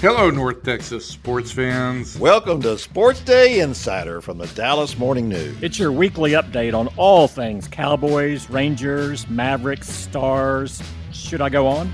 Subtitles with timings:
[0.00, 2.16] Hello, North Texas sports fans.
[2.20, 5.60] Welcome to Sports Day Insider from the Dallas Morning News.
[5.60, 10.80] It's your weekly update on all things Cowboys, Rangers, Mavericks, Stars.
[11.10, 11.92] Should I go on?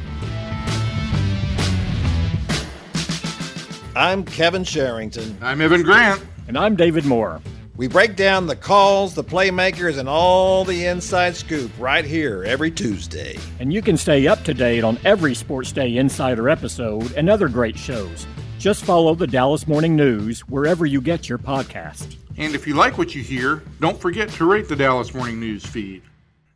[3.96, 5.39] I'm Kevin Sherrington.
[5.40, 6.22] I'm Evan Grant.
[6.46, 7.40] And I'm David Moore.
[7.77, 12.70] We break down the calls, the playmakers, and all the inside scoop right here every
[12.70, 13.36] Tuesday.
[13.58, 17.48] And you can stay up to date on every Sports Day Insider episode and other
[17.48, 18.29] great shows.
[18.61, 22.17] Just follow the Dallas Morning News wherever you get your podcast.
[22.36, 25.67] And if you like what you hear, don't forget to rate the Dallas Morning News
[25.67, 26.03] feed.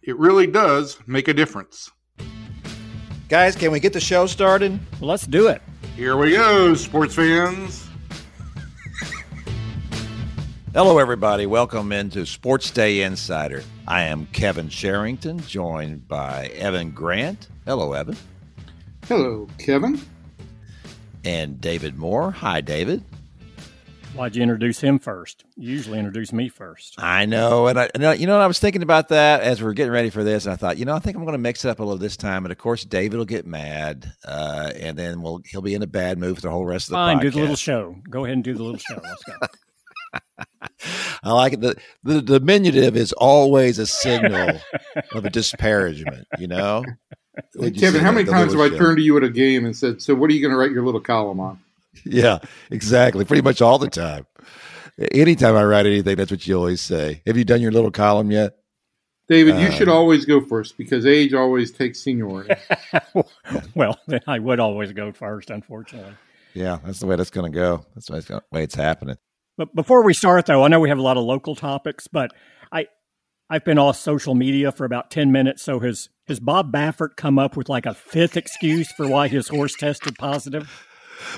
[0.03, 1.91] It really does make a difference.
[3.29, 4.79] Guys, can we get the show started?
[5.01, 5.63] Let's do it.
[5.97, 7.88] Here we go, sports fans.
[10.79, 11.45] Hello, everybody.
[11.45, 13.65] Welcome into Sports Day Insider.
[13.89, 17.49] I am Kevin Sherrington, joined by Evan Grant.
[17.67, 18.17] Hello, Evan.
[19.09, 20.01] Hello, Kevin.
[21.25, 22.31] And David Moore.
[22.31, 23.03] Hi, David.
[24.15, 25.43] Why'd you introduce him first?
[25.57, 26.95] You usually introduce me first.
[27.03, 29.91] I know, and I, you know, I was thinking about that as we are getting
[29.91, 31.71] ready for this, and I thought, you know, I think I'm going to mix it
[31.71, 35.23] up a little this time, and of course, David will get mad, uh, and then
[35.23, 37.23] we'll he'll be in a bad mood for the whole rest of the Fine, podcast.
[37.23, 37.97] do the little show.
[38.09, 39.01] Go ahead and do the little show.
[39.03, 39.35] Let's go.
[41.23, 41.61] I like it.
[41.61, 44.61] The, the diminutive is always a signal
[45.13, 46.85] of a disparagement, you know?
[47.59, 50.03] Hey, Kevin, how many times have I turned to you at a game and said,
[50.03, 51.61] So, what are you going to write your little column on?
[52.05, 52.39] Yeah,
[52.71, 53.25] exactly.
[53.25, 54.27] Pretty much all the time.
[55.13, 57.23] Anytime I write anything, that's what you always say.
[57.27, 58.57] Have you done your little column yet?
[59.29, 62.55] David, you uh, should always go first because age always takes seniority.
[63.75, 66.15] well, then I would always go first, unfortunately.
[66.55, 67.85] Yeah, that's the way that's going to go.
[67.95, 69.17] That's the way it's happening.
[69.59, 72.31] But before we start, though, I know we have a lot of local topics, but
[72.73, 72.87] I
[73.51, 75.63] I've been off social media for about ten minutes.
[75.63, 79.49] So has has Bob Baffert come up with like a fifth excuse for why his
[79.49, 80.87] horse tested positive?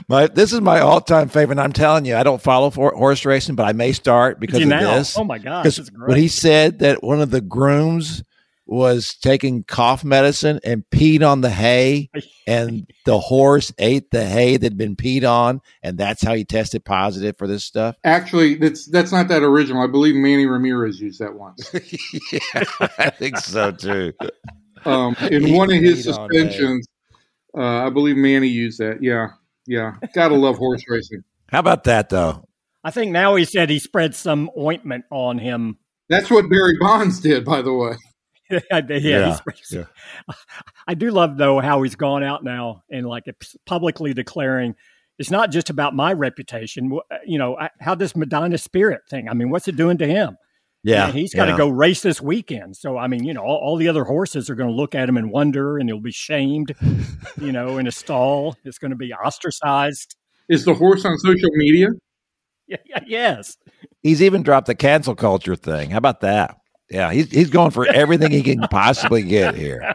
[0.07, 1.59] My this is my all time favorite.
[1.59, 4.69] I'm telling you, I don't follow for horse racing, but I may start because of
[4.69, 4.99] now?
[4.99, 5.17] this.
[5.17, 8.23] Oh my gosh, when he said that one of the grooms
[8.70, 12.08] was taking cough medicine and peed on the hay,
[12.47, 16.84] and the horse ate the hay that'd been peed on, and that's how he tested
[16.84, 17.97] positive for this stuff.
[18.04, 19.82] Actually, that's that's not that original.
[19.82, 21.69] I believe Manny Ramirez used that once.
[22.32, 22.64] yeah,
[22.97, 24.12] I think so too.
[24.84, 26.87] Um, in he one of his suspensions,
[27.58, 29.02] uh, I believe Manny used that.
[29.02, 29.31] Yeah,
[29.66, 29.97] yeah.
[30.14, 31.25] Gotta love horse racing.
[31.48, 32.44] How about that though?
[32.84, 35.78] I think now he said he spread some ointment on him.
[36.08, 37.97] That's what Barry Bonds did, by the way.
[38.71, 39.38] yeah, yeah,
[39.71, 39.84] yeah.
[40.87, 43.25] I do love though how he's gone out now and like
[43.66, 44.75] publicly declaring
[45.19, 46.99] it's not just about my reputation.
[47.27, 49.28] You know, how this Medina Spirit thing?
[49.28, 50.37] I mean, what's it doing to him?
[50.83, 51.59] Yeah, you know, he's got to yeah.
[51.59, 52.75] go race this weekend.
[52.75, 55.09] So I mean, you know, all, all the other horses are going to look at
[55.09, 56.75] him and wonder, and he'll be shamed.
[57.41, 60.17] you know, in a stall, it's going to be ostracized.
[60.49, 61.88] Is the horse on social media?
[62.67, 63.59] Yeah, yeah, yes.
[64.03, 65.91] He's even dropped the cancel culture thing.
[65.91, 66.56] How about that?
[66.91, 69.95] Yeah, he's he's going for everything he can possibly get here.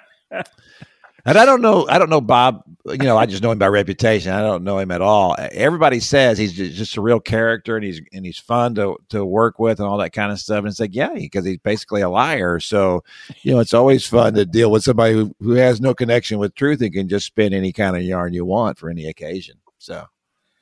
[1.27, 2.63] And I don't know, I don't know Bob.
[2.85, 4.31] You know, I just know him by reputation.
[4.31, 5.35] I don't know him at all.
[5.39, 9.57] Everybody says he's just a real character, and he's and he's fun to to work
[9.57, 10.59] with, and all that kind of stuff.
[10.59, 12.59] And it's like, yeah, because he's basically a liar.
[12.59, 13.03] So,
[13.41, 16.53] you know, it's always fun to deal with somebody who who has no connection with
[16.53, 19.55] truth and can just spin any kind of yarn you want for any occasion.
[19.79, 20.05] So,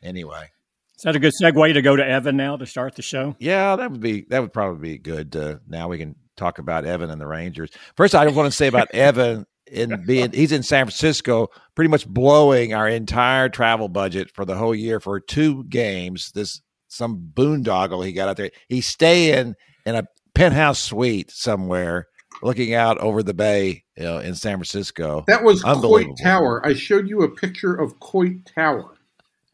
[0.02, 0.50] anyway.
[0.98, 3.36] Is that a good segue to go to Evan now to start the show?
[3.40, 5.36] Yeah, that would be that would probably be good.
[5.36, 7.72] Uh, now we can talk about Evan and the Rangers.
[7.96, 12.08] First, I want to say about Evan in being he's in San Francisco, pretty much
[12.08, 16.32] blowing our entire travel budget for the whole year for two games.
[16.34, 18.52] This some boondoggle he got out there.
[18.70, 19.56] He's staying
[19.86, 20.06] in a
[20.36, 22.08] penthouse suite somewhere,
[22.42, 25.24] looking out over the bay you know, in San Francisco.
[25.28, 26.66] That was Coit Tower.
[26.66, 28.98] I showed you a picture of Coit Tower.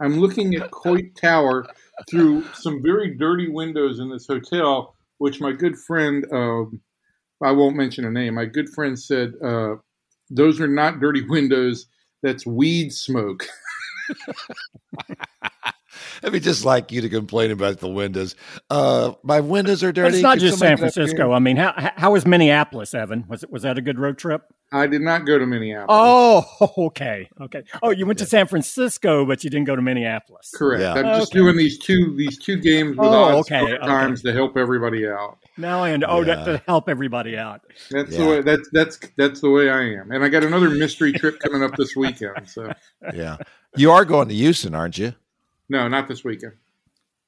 [0.02, 1.68] I'm looking at Coit Tower
[2.10, 6.82] through some very dirty windows in this hotel which my good friend, um,
[7.44, 9.76] I won't mention a name, my good friend said, uh,
[10.30, 11.86] those are not dirty windows,
[12.24, 13.46] that's weed smoke.
[16.24, 18.36] I mean, just like you to complain about the windows.
[18.70, 20.10] Uh, my windows are dirty.
[20.10, 21.32] But it's not Can just San Francisco.
[21.32, 23.26] I mean, how how was Minneapolis, Evan?
[23.28, 24.44] Was it was that a good road trip?
[24.72, 25.88] I did not go to Minneapolis.
[25.90, 27.64] Oh, okay, okay.
[27.82, 28.26] Oh, you went yeah.
[28.26, 30.52] to San Francisco, but you didn't go to Minneapolis.
[30.54, 30.82] Correct.
[30.82, 30.94] Yeah.
[30.94, 31.20] I'm okay.
[31.20, 35.08] just doing these two these two games with oh, odds okay, times to help everybody
[35.08, 35.40] out.
[35.58, 36.44] Now I Oh, yeah.
[36.46, 37.62] to help everybody out.
[37.90, 38.42] That's the way.
[38.42, 40.12] That's that's that's the way I am.
[40.12, 42.48] And I got another mystery trip coming up this weekend.
[42.48, 42.72] So
[43.14, 43.38] yeah,
[43.76, 45.14] you are going to Houston, aren't you?
[45.70, 46.54] No, not this weekend.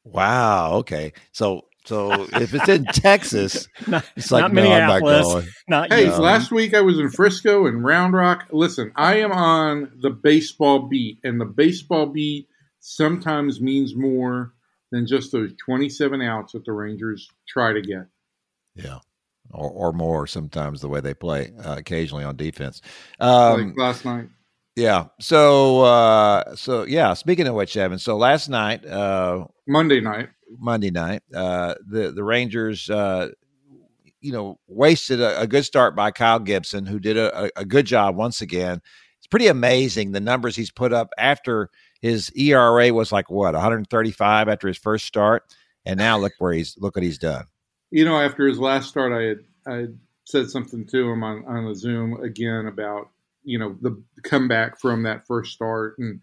[0.03, 0.73] Wow.
[0.73, 1.13] Okay.
[1.31, 5.27] So so if it's in Texas, not, it's like not no, Minneapolis.
[5.27, 5.33] I'm
[5.67, 5.89] not going.
[5.89, 8.47] Not hey, last week I was in Frisco and Round Rock.
[8.51, 12.47] Listen, I am on the baseball beat, and the baseball beat
[12.79, 14.53] sometimes means more
[14.91, 18.07] than just those 27 outs that the Rangers try to get.
[18.75, 18.99] Yeah.
[19.53, 22.81] Or, or more sometimes the way they play uh, occasionally on defense.
[23.19, 24.27] Um, like last night.
[24.75, 25.05] Yeah.
[25.19, 27.13] So, uh, so yeah.
[27.13, 27.99] Speaking of which, Evan.
[27.99, 33.29] So last night, uh, Monday night, Monday night, uh, the the Rangers, uh,
[34.21, 37.85] you know, wasted a, a, good start by Kyle Gibson, who did a, a, good
[37.85, 38.79] job once again.
[39.17, 41.69] It's pretty amazing the numbers he's put up after
[42.01, 45.43] his ERA was like what 135 after his first start,
[45.85, 47.45] and now look where he's look what he's done.
[47.89, 51.43] You know, after his last start, I had I had said something to him on
[51.45, 53.09] on the Zoom again about
[53.43, 56.21] you know the comeback from that first start and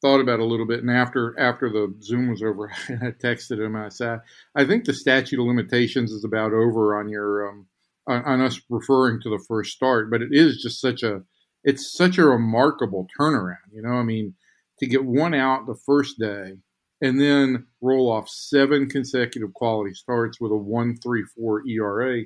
[0.00, 0.80] thought about a little bit.
[0.80, 4.20] And after after the Zoom was over, I texted him I said,
[4.54, 7.66] I think the statute of limitations is about over on your um,
[8.06, 11.22] on, on us referring to the first start, but it is just such a
[11.64, 13.56] it's such a remarkable turnaround.
[13.72, 14.34] You know, I mean,
[14.78, 16.54] to get one out the first day
[17.00, 22.22] and then roll off seven consecutive quality starts with a one three four ERA,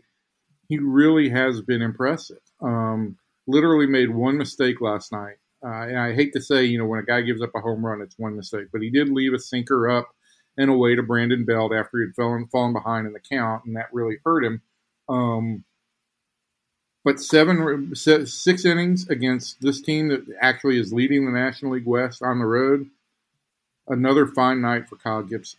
[0.69, 2.38] he really has been impressive.
[2.62, 5.36] Um, literally made one mistake last night.
[5.64, 7.84] Uh, and I hate to say, you know, when a guy gives up a home
[7.84, 10.08] run, it's one mistake, but he did leave a sinker up
[10.56, 13.76] and away to Brandon Belt after he had fallen, fallen behind in the count, and
[13.76, 14.60] that really hurt him.
[15.08, 15.64] Um,
[17.04, 22.22] but seven, six innings against this team that actually is leading the National League West
[22.22, 22.88] on the road.
[23.88, 25.58] Another fine night for Kyle Gibson.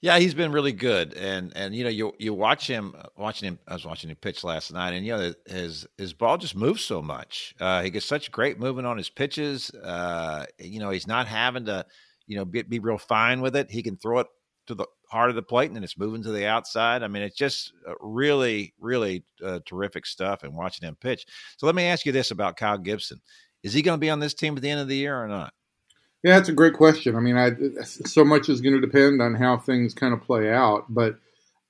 [0.00, 3.58] Yeah, he's been really good, and and you know you you watch him watching him.
[3.66, 6.84] I was watching him pitch last night, and you know his his ball just moves
[6.84, 7.52] so much.
[7.60, 9.70] Uh, he gets such great movement on his pitches.
[9.70, 11.84] Uh, you know he's not having to
[12.28, 13.72] you know be, be, real fine with it.
[13.72, 14.28] He can throw it
[14.68, 17.02] to the heart of the plate, and then it's moving to the outside.
[17.02, 20.44] I mean, it's just uh, really really uh, terrific stuff.
[20.44, 21.26] And watching him pitch.
[21.56, 23.20] So let me ask you this about Kyle Gibson:
[23.64, 25.26] Is he going to be on this team at the end of the year or
[25.26, 25.52] not?
[26.24, 27.14] Yeah, that's a great question.
[27.14, 27.52] I mean, I,
[27.84, 31.16] so much is going to depend on how things kind of play out, but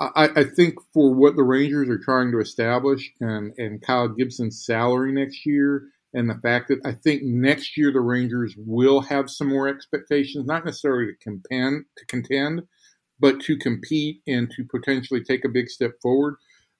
[0.01, 4.65] I, I, think for what the Rangers are trying to establish and, and Kyle Gibson's
[4.65, 9.29] salary next year, and the fact that I think next year the Rangers will have
[9.29, 12.63] some more expectations, not necessarily to contend, to contend,
[13.21, 16.37] but to compete and to potentially take a big step forward.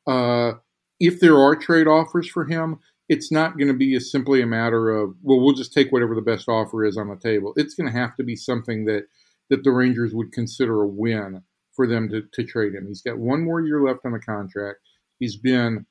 [0.07, 0.53] Uh,
[1.01, 2.79] if there are trade offers for him,
[3.09, 6.15] it's not going to be as simply a matter of well we'll just take whatever
[6.15, 7.53] the best offer is on the table.
[7.57, 9.05] It's going to have to be something that
[9.51, 11.43] that the rangers would consider a win
[11.75, 12.87] for them to, to trade him.
[12.87, 14.81] He's got one more year left on the contract.
[15.19, 15.87] He's been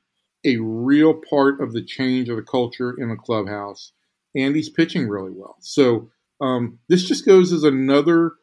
[0.45, 3.93] a real part of the change of the culture in the clubhouse
[4.35, 5.57] and he's pitching really well.
[5.61, 6.09] So
[6.39, 8.33] um, this just goes as another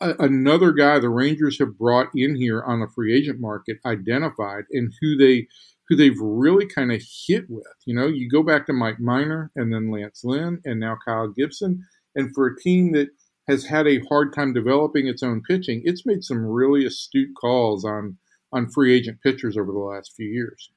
[0.00, 4.92] another guy the rangers have brought in here on the free agent market identified and
[5.00, 5.46] who they
[5.92, 7.66] who they've really kind of hit with.
[7.84, 11.28] You know, you go back to Mike Minor and then Lance Lynn and now Kyle
[11.28, 11.84] Gibson.
[12.14, 13.08] And for a team that
[13.46, 17.84] has had a hard time developing its own pitching, it's made some really astute calls
[17.84, 18.16] on
[18.54, 20.70] on free agent pitchers over the last few years.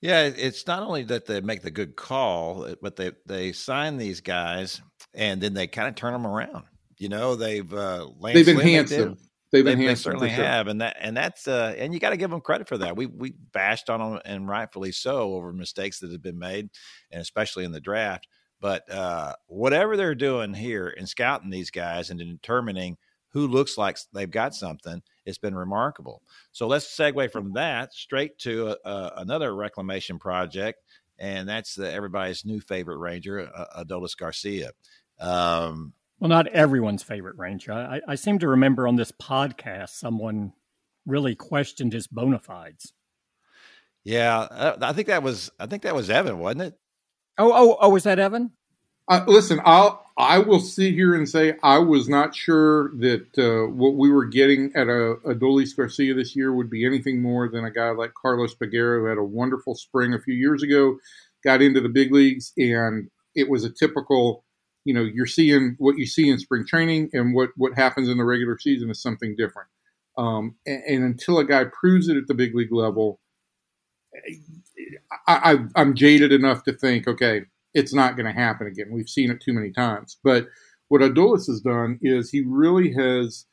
[0.00, 4.20] Yeah, it's not only that they make the good call, but they they sign these
[4.20, 4.82] guys
[5.14, 6.64] and then they kind of turn them around.
[6.98, 9.16] You know, they've uh, Lance they've enhanced them.
[9.52, 10.44] They've they, they certainly sure.
[10.44, 12.96] have, and that and that's uh, and you got to give them credit for that.
[12.96, 16.70] We we bashed on them, and rightfully so, over mistakes that have been made,
[17.10, 18.26] and especially in the draft.
[18.60, 22.96] But uh, whatever they're doing here in scouting these guys and determining
[23.30, 26.22] who looks like they've got something, it's been remarkable.
[26.52, 30.80] So let's segue from that straight to a, a, another reclamation project,
[31.18, 34.70] and that's the, everybody's new favorite ranger, uh, Adolis Garcia.
[35.18, 35.92] Um,
[36.22, 37.72] well, not everyone's favorite ranger.
[37.72, 40.52] I, I seem to remember on this podcast someone
[41.04, 42.92] really questioned his bona fides.
[44.04, 46.78] Yeah, uh, I think that was I think that was Evan, wasn't it?
[47.38, 48.52] Oh, oh, oh, was that Evan?
[49.08, 53.72] Uh, listen, I'll I will sit here and say I was not sure that uh,
[53.72, 57.64] what we were getting at a, Adolis Garcia this year would be anything more than
[57.64, 60.98] a guy like Carlos Peguero, who had a wonderful spring a few years ago,
[61.42, 64.44] got into the big leagues, and it was a typical
[64.84, 68.18] you know you're seeing what you see in spring training and what what happens in
[68.18, 69.68] the regular season is something different.
[70.18, 73.18] Um, and, and, until a guy proves it at the big league level
[75.26, 78.90] I, I, i'm jaded enough to think okay it's not going to happen again.
[78.90, 80.18] We've seen it too many times.
[80.22, 80.48] But
[80.88, 83.46] what adolis has done is he really has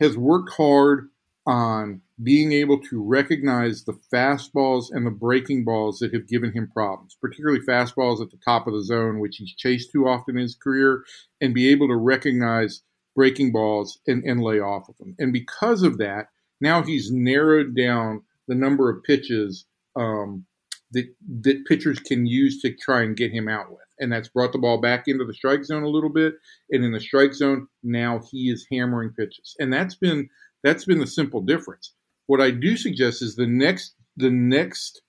[0.00, 1.08] has worked hard
[1.46, 6.70] on being able to recognize the fastballs and the breaking balls that have given him
[6.72, 10.42] problems, particularly fastballs at the top of the zone, which he's chased too often in
[10.42, 11.04] his career,
[11.40, 12.82] and be able to recognize
[13.16, 15.14] breaking balls and, and lay off of them.
[15.18, 16.28] And because of that,
[16.60, 19.64] now he's narrowed down the number of pitches
[19.96, 20.44] um,
[20.92, 21.06] that
[21.42, 23.80] that pitchers can use to try and get him out with.
[24.02, 26.34] and that's brought the ball back into the strike zone a little bit.
[26.70, 30.28] And in the strike zone, now he is hammering pitches, and that's been
[30.62, 31.94] that's been the simple difference.
[32.26, 35.02] What I do suggest is the next the next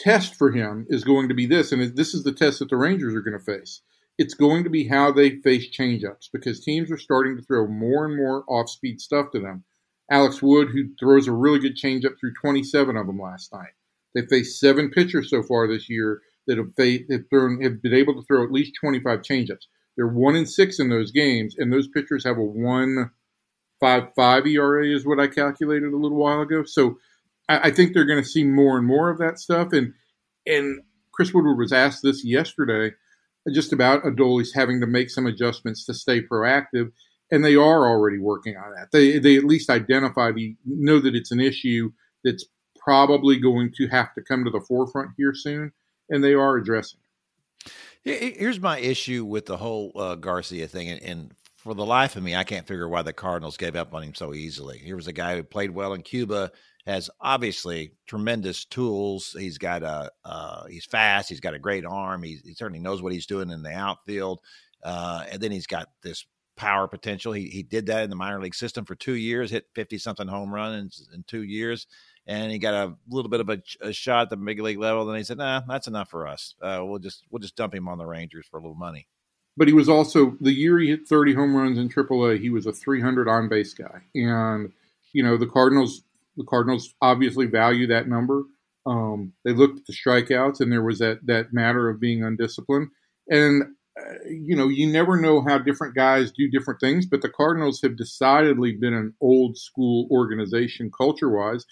[0.00, 2.76] test for him is going to be this, and this is the test that the
[2.76, 3.82] Rangers are going to face.
[4.16, 8.04] It's going to be how they face changeups because teams are starting to throw more
[8.04, 9.64] and more off speed stuff to them.
[10.10, 13.72] Alex Wood, who throws a really good changeup through 27 of them last night.
[14.14, 16.72] They faced seven pitchers so far this year that have,
[17.10, 19.66] have, thrown have been able to throw at least 25 changeups.
[19.96, 23.10] They're one in six in those games, and those pitchers have a one
[23.80, 26.64] five five ERA is what I calculated a little while ago.
[26.64, 26.98] So
[27.48, 29.72] I, I think they're going to see more and more of that stuff.
[29.72, 29.94] And
[30.46, 30.82] and
[31.12, 32.94] Chris Woodward was asked this yesterday,
[33.52, 36.92] just about Adolis having to make some adjustments to stay proactive,
[37.30, 38.88] and they are already working on that.
[38.92, 41.92] They they at least identify the know that it's an issue
[42.24, 42.46] that's
[42.78, 45.72] probably going to have to come to the forefront here soon,
[46.08, 47.08] and they are addressing it.
[48.04, 51.34] Here's my issue with the whole uh, Garcia thing, and, and,
[51.68, 54.14] for the life of me, I can't figure why the Cardinals gave up on him
[54.14, 54.78] so easily.
[54.78, 56.50] Here was a guy who played well in Cuba,
[56.86, 59.36] has obviously tremendous tools.
[59.38, 61.28] He's got a uh, he's fast.
[61.28, 62.22] He's got a great arm.
[62.22, 64.40] He, he certainly knows what he's doing in the outfield,
[64.82, 66.24] uh, and then he's got this
[66.56, 67.32] power potential.
[67.32, 70.26] He he did that in the minor league system for two years, hit fifty something
[70.26, 71.86] home runs in, in two years
[72.26, 75.06] and he got a little bit of a, a, shot at the big league level.
[75.06, 76.54] Then he said, "Nah, that's enough for us.
[76.60, 79.08] Uh, we'll just we'll just dump him on the Rangers for a little money."
[79.58, 82.40] But he was also the year he hit 30 home runs in AAA.
[82.40, 84.72] He was a 300 on base guy, and
[85.12, 86.02] you know the Cardinals.
[86.36, 88.44] The Cardinals obviously value that number.
[88.86, 92.88] Um, they looked at the strikeouts, and there was that that matter of being undisciplined.
[93.28, 93.64] And
[93.98, 97.04] uh, you know, you never know how different guys do different things.
[97.06, 101.66] But the Cardinals have decidedly been an old school organization culture wise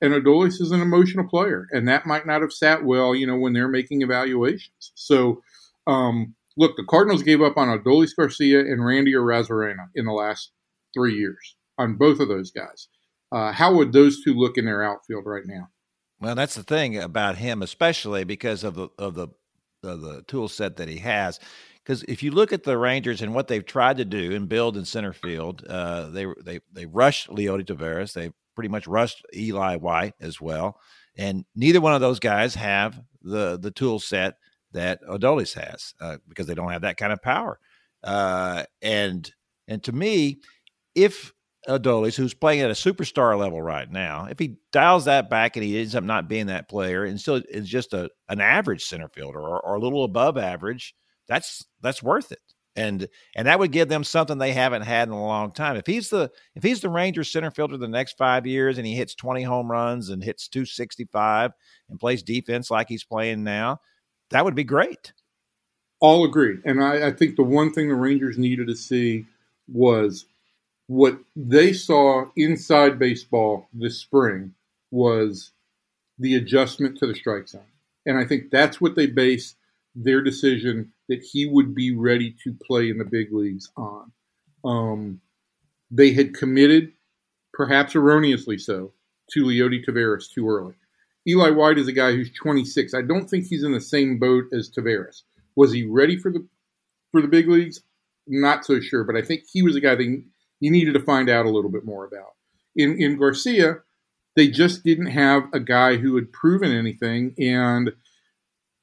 [0.00, 3.36] and Adolis is an emotional player, and that might not have sat well, you know,
[3.36, 4.92] when they're making evaluations.
[4.94, 5.42] So,
[5.86, 10.52] um, look, the Cardinals gave up on Adolis Garcia and Randy Arozarena in the last
[10.94, 12.88] three years on both of those guys.
[13.32, 15.68] Uh, how would those two look in their outfield right now?
[16.20, 19.28] Well, that's the thing about him, especially because of the of the
[19.82, 21.40] of the tool set that he has.
[21.82, 24.76] Because if you look at the Rangers and what they've tried to do and build
[24.76, 29.76] in center field, uh, they they they rushed Leody Taveras, they pretty much rushed Eli
[29.76, 30.78] White as well.
[31.16, 34.34] And neither one of those guys have the the tool set
[34.72, 37.58] that Adolis has uh, because they don't have that kind of power.
[38.02, 39.30] Uh, and
[39.68, 40.40] and to me,
[40.94, 41.32] if
[41.68, 45.64] Adolis, who's playing at a superstar level right now, if he dials that back and
[45.64, 49.08] he ends up not being that player and still is just a an average center
[49.08, 50.94] fielder or, or a little above average,
[51.28, 52.40] that's that's worth it
[52.76, 55.76] and and that would give them something they haven't had in a long time.
[55.76, 58.94] If he's the if he's the Rangers center fielder the next five years and he
[58.94, 61.52] hits twenty home runs and hits two sixty five
[61.88, 63.80] and plays defense like he's playing now,
[64.30, 65.12] that would be great.
[66.00, 69.26] All agreed, and I, I think the one thing the Rangers needed to see
[69.68, 70.24] was
[70.86, 74.54] what they saw inside baseball this spring
[74.90, 75.52] was
[76.18, 77.62] the adjustment to the strike zone,
[78.06, 79.56] and I think that's what they based
[79.94, 84.12] their decision that he would be ready to play in the big leagues on.
[84.64, 85.20] Um,
[85.90, 86.92] they had committed,
[87.52, 88.92] perhaps erroneously so,
[89.32, 90.74] to Leody Taveras too early.
[91.28, 92.94] Eli White is a guy who's 26.
[92.94, 95.22] I don't think he's in the same boat as Taveras.
[95.56, 96.46] Was he ready for the
[97.12, 97.82] for the big leagues?
[98.26, 100.04] Not so sure, but I think he was a guy that
[100.60, 102.34] you needed to find out a little bit more about.
[102.76, 103.78] In in Garcia,
[104.36, 107.92] they just didn't have a guy who had proven anything, and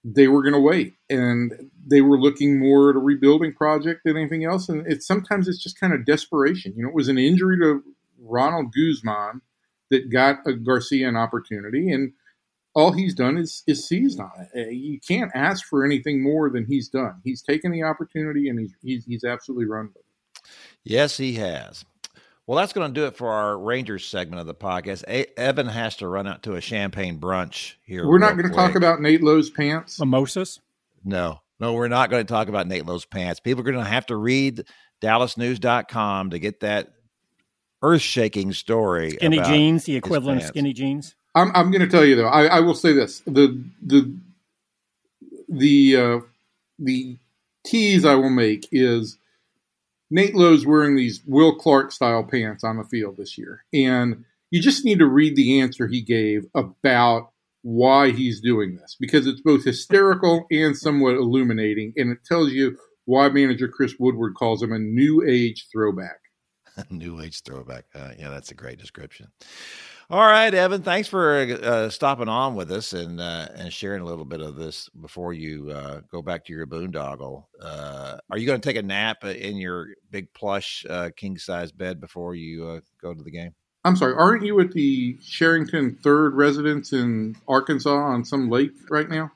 [0.10, 4.16] they were going to wait and they were looking more at a rebuilding project than
[4.16, 7.18] anything else and it's sometimes it's just kind of desperation you know it was an
[7.18, 7.84] injury to
[8.20, 9.42] ronald guzman
[9.90, 12.14] that got a garcia an opportunity and
[12.78, 16.50] all he's done is is seized on it uh, you can't ask for anything more
[16.50, 20.42] than he's done he's taken the opportunity and he's he's, he's absolutely run with it
[20.84, 21.84] yes he has
[22.46, 25.04] well, that's going to do it for our Rangers segment of the podcast.
[25.06, 28.08] A- Evan has to run out to a champagne brunch here.
[28.08, 30.00] We're not going to talk about Nate Lowe's pants.
[30.00, 30.62] Mimosas?
[31.04, 33.42] No, no, we're not going to talk about Nate Lowe's pants.
[33.42, 34.64] People are going to have to read
[35.02, 36.94] dallasnews.com to get that
[37.82, 39.12] earth shaking story.
[39.12, 41.17] Skinny jeans, the equivalent of skinny jeans.
[41.38, 44.14] I'm, I'm going to tell you though, I, I will say this: the the
[45.48, 46.20] the uh,
[46.80, 47.18] the
[47.66, 49.18] tease I will make is
[50.10, 53.66] Nate Lowe's wearing these Will Clark style pants on the field this year.
[53.74, 57.32] And you just need to read the answer he gave about
[57.64, 61.94] why he's doing this because it's both hysterical and somewhat illuminating.
[61.98, 66.20] And it tells you why manager Chris Woodward calls him a new age throwback.
[66.90, 67.86] new age throwback.
[67.94, 69.28] Uh, yeah, that's a great description.
[70.10, 70.84] All right, Evan.
[70.84, 74.56] Thanks for uh, stopping on with us and uh, and sharing a little bit of
[74.56, 77.44] this before you uh, go back to your boondoggle.
[77.62, 81.74] Uh, are you going to take a nap in your big plush uh, king size
[81.74, 83.54] bed before you go to the game?
[83.84, 84.14] I'm sorry.
[84.14, 89.32] Aren't you at the Sherrington Third residence in Arkansas on some lake right now?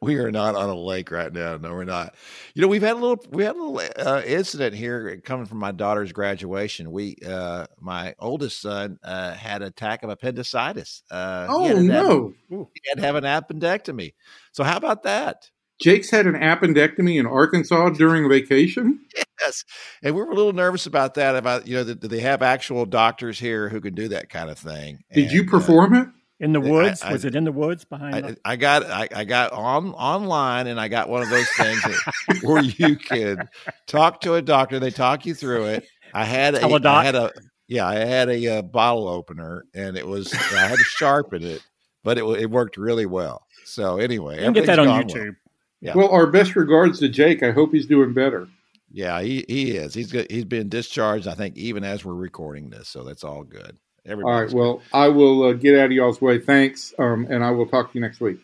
[0.00, 1.56] We are not on a lake right now.
[1.56, 2.14] No, we're not.
[2.54, 5.58] You know, we've had a little we had a little uh, incident here coming from
[5.58, 6.90] my daughter's graduation.
[6.90, 11.02] We uh my oldest son uh had an attack of appendicitis.
[11.10, 12.34] Uh oh no.
[12.50, 14.14] Have, he had to have an appendectomy.
[14.52, 15.50] So how about that?
[15.80, 19.00] Jake's had an appendectomy in Arkansas during vacation.
[19.40, 19.64] Yes,
[20.02, 21.36] and we were a little nervous about that.
[21.36, 24.58] About you know, do they have actual doctors here who can do that kind of
[24.58, 25.04] thing?
[25.12, 26.08] Did and, you uh, perform it?
[26.40, 27.02] In the woods?
[27.02, 28.38] I, I, was it in the woods behind?
[28.44, 31.82] I, I got I, I, got on online and I got one of those things
[31.82, 33.48] that, where you can
[33.86, 34.78] talk to a doctor.
[34.78, 35.88] They talk you through it.
[36.14, 37.32] I had a, I had a
[37.66, 41.42] yeah I had a, a, uh, bottle opener and it was I had to sharpen
[41.42, 41.60] it,
[42.04, 43.44] but it it worked really well.
[43.64, 45.24] So anyway, you can get that on YouTube.
[45.24, 45.34] Well.
[45.80, 45.94] Yeah.
[45.94, 47.42] Well, our best regards to Jake.
[47.42, 48.48] I hope he's doing better.
[48.90, 49.94] Yeah, he, he is.
[49.94, 50.30] He's good.
[50.30, 51.28] He's been discharged.
[51.28, 53.78] I think even as we're recording this, so that's all good.
[54.06, 54.70] Everybody's All right.
[54.70, 56.38] Well, I will uh, get out of y'all's way.
[56.38, 56.94] Thanks.
[56.98, 58.38] Um, and I will talk to you next week.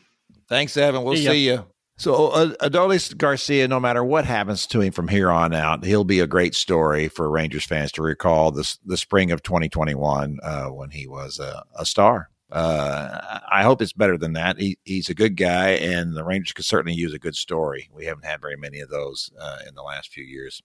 [0.49, 1.03] Thanks, Evan.
[1.05, 1.65] We'll see, see you.
[1.97, 6.05] So uh, Adolis Garcia, no matter what happens to him from here on out, he'll
[6.05, 10.67] be a great story for Rangers fans to recall this the spring of 2021 uh,
[10.67, 12.31] when he was a, a star.
[12.51, 14.59] Uh, I hope it's better than that.
[14.59, 17.89] He, he's a good guy, and the Rangers could certainly use a good story.
[17.93, 20.63] We haven't had very many of those uh, in the last few years.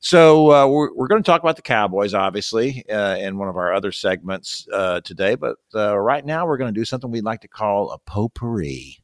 [0.00, 3.56] So uh, we're, we're going to talk about the Cowboys, obviously, uh, in one of
[3.56, 5.34] our other segments uh, today.
[5.34, 8.98] But uh, right now, we're going to do something we'd like to call a potpourri.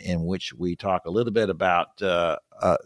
[0.00, 2.00] in which we talk a little bit about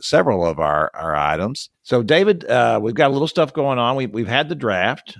[0.00, 1.71] several of our, our items.
[1.83, 2.45] So, David,
[2.81, 3.95] we've got a little stuff going on.
[3.95, 5.17] We, we've had the draft.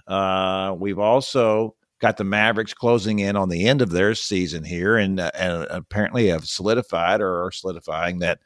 [0.80, 5.21] we've also got the Mavericks closing in on the end of their season here, and,
[5.21, 8.40] uh, and apparently have solidified or are solidifying that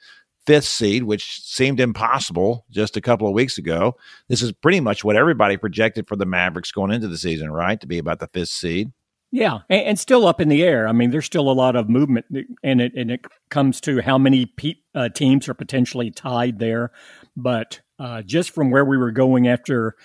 [0.47, 3.96] fifth seed, which seemed impossible just a couple of weeks ago.
[4.29, 7.81] This is pretty much what everybody projected for the Mavericks going into the season, right?
[7.81, 8.92] To be about the fifth seed.
[9.31, 10.87] Yeah, and, and still up in the air.
[10.87, 12.26] I mean, there's still a lot of movement,
[12.62, 16.92] and it and it comes to how many pe- uh, teams are potentially tied there.
[17.35, 19.96] But uh, just from where we were going after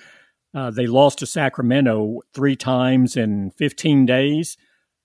[0.57, 4.57] uh, they lost to Sacramento three times in 15 days.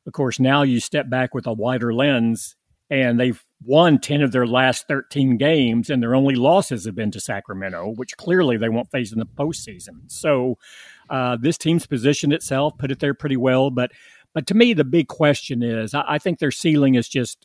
[0.07, 2.57] Of course, now you step back with a wider lens,
[2.89, 7.11] and they've won 10 of their last 13 games, and their only losses have been
[7.11, 10.11] to Sacramento, which clearly they won't face in the postseason.
[10.11, 10.57] So
[11.11, 13.69] uh, this team's positioned itself, put it there pretty well.
[13.69, 13.93] But
[14.33, 17.45] but to me, the big question is I, I think their ceiling is just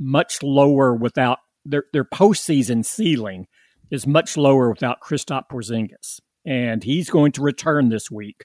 [0.00, 3.48] much lower without their their postseason ceiling
[3.90, 8.44] is much lower without Kristaps Porzingis and he's going to return this week.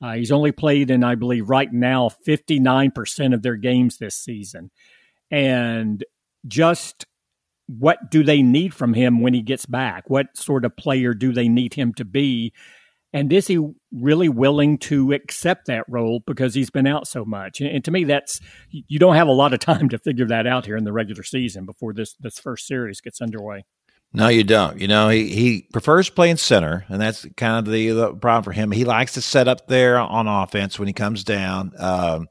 [0.00, 4.70] Uh, he's only played in, I believe, right now, 59% of their games this season.
[5.30, 6.04] And
[6.46, 7.04] just
[7.66, 10.08] what do they need from him when he gets back?
[10.08, 12.52] What sort of player do they need him to be?
[13.12, 13.58] And is he
[13.92, 17.60] really willing to accept that role because he's been out so much?
[17.60, 20.66] And, to me, that's you don't have a lot of time to figure that out
[20.66, 23.64] here in the regular season before this this first series gets underway.
[24.12, 24.80] No, you don't.
[24.80, 28.52] You know, he, he prefers playing center, and that's kind of the, the problem for
[28.52, 28.70] him.
[28.70, 31.72] He likes to set up there on offense when he comes down.
[31.78, 32.28] Um,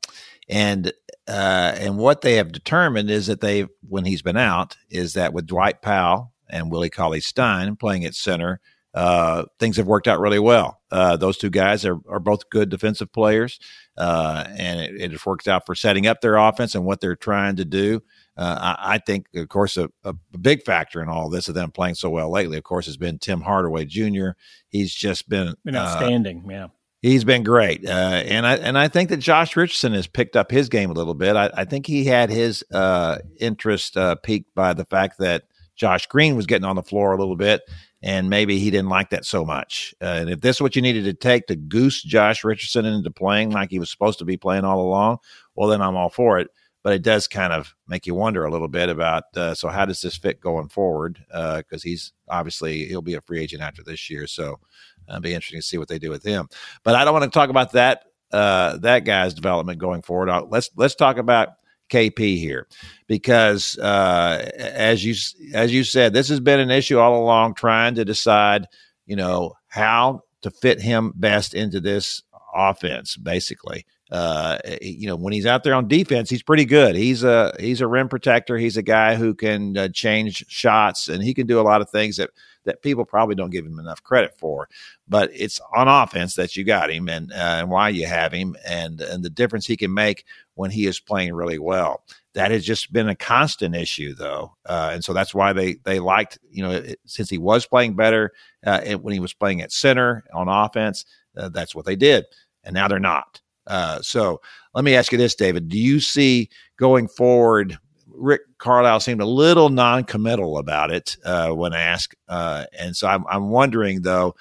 [0.50, 0.92] and
[1.28, 5.34] uh, and what they have determined is that they, when he's been out, is that
[5.34, 8.62] with Dwight Powell and Willie Cauley Stein playing at center,
[8.94, 10.80] uh, things have worked out really well.
[10.90, 13.60] Uh, those two guys are, are both good defensive players,
[13.98, 17.58] uh, and it, it, worked out for setting up their offense and what they're trying
[17.58, 18.02] to do
[18.38, 21.72] uh, I, I, think, of course, a, a, big factor in all this of them
[21.72, 24.30] playing so well lately, of course, has been Tim Hardaway Jr.
[24.70, 26.44] He's just been, been uh, outstanding.
[26.46, 26.68] Uh, yeah.
[27.02, 30.50] He's been great, uh, and I and I think that Josh Richardson has picked up
[30.50, 31.36] his game a little bit.
[31.36, 35.44] I, I think he had his uh, interest uh, piqued by the fact that
[35.76, 37.62] Josh Green was getting on the floor a little bit,
[38.02, 39.94] and maybe he didn't like that so much.
[40.02, 43.52] and if this is what you needed to take to goose Josh Richardson into playing
[43.52, 45.20] like he was supposed to be playing all along,
[45.56, 46.50] well, then I'm all for it
[46.84, 49.86] but it does kind of make you wonder a little bit about uh, so how
[49.86, 51.20] does this fit going forward?
[51.28, 54.60] Because uh, he's obviously he'll be a free agent after this year so
[55.08, 56.48] it'll be interesting to see what they do with him.
[56.84, 60.30] But i don't want to talk about that uh, that guy's development going forward.
[60.30, 61.50] I'll, let's let's talk about
[61.90, 62.68] KP here
[63.08, 65.16] because uh, as you
[65.54, 68.68] as you said this has been an issue all along trying to decide
[69.06, 72.22] you know how to fit him best into this
[72.54, 76.96] offense basically Uh, you know, when he's out there on defense, he's pretty good.
[76.96, 78.58] He's a he's a rim protector.
[78.58, 81.90] He's a guy who can uh, change shots, and he can do a lot of
[81.90, 82.30] things that
[82.64, 84.70] that people probably don't give him enough credit for.
[85.08, 88.56] But it's on offense that you got him, and uh, and why you have him,
[88.66, 92.04] and and the difference he can make when he is playing really well.
[92.34, 96.00] That has just been a constant issue, though, uh, and so that's why they they
[96.00, 98.32] liked you know it, since he was playing better
[98.66, 101.04] uh, when he was playing at center on offense.
[101.36, 102.24] Uh, that's what they did,
[102.64, 103.42] and now they're not.
[103.68, 104.42] Uh, so
[104.74, 107.78] let me ask you this, David: Do you see going forward?
[108.08, 113.24] Rick Carlisle seemed a little non-committal about it uh, when asked, uh, and so I'm,
[113.30, 114.34] I'm wondering though,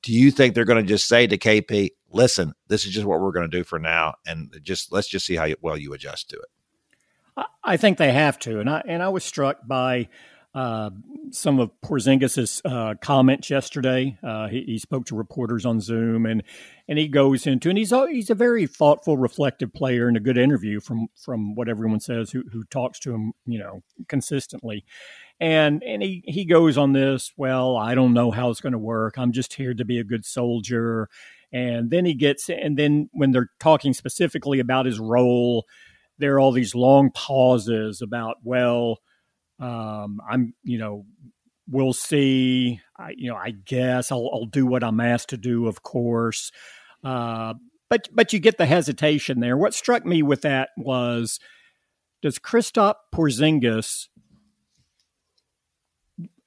[0.00, 3.20] do you think they're going to just say to KP, "Listen, this is just what
[3.20, 6.30] we're going to do for now, and just let's just see how well you adjust
[6.30, 7.46] to it"?
[7.64, 10.08] I think they have to, and I and I was struck by
[10.54, 10.90] uh,
[11.30, 14.18] some of Porzingis's uh, comments yesterday.
[14.22, 16.42] Uh, he, he, spoke to reporters on Zoom, and
[16.88, 20.20] and he goes into and he's a, he's a very thoughtful, reflective player and a
[20.20, 24.84] good interview from from what everyone says who who talks to him, you know, consistently.
[25.40, 27.32] And and he he goes on this.
[27.36, 29.16] Well, I don't know how it's going to work.
[29.16, 31.08] I'm just here to be a good soldier.
[31.50, 35.64] And then he gets and then when they're talking specifically about his role,
[36.18, 38.98] there are all these long pauses about well
[39.62, 41.06] um, I'm, you know,
[41.70, 42.80] we'll see.
[42.98, 46.50] I, you know, I guess I'll, I'll do what I'm asked to do, of course.
[47.04, 47.54] Uh,
[47.88, 49.56] but but you get the hesitation there.
[49.56, 51.38] What struck me with that was,
[52.22, 54.08] does Kristaps Porzingis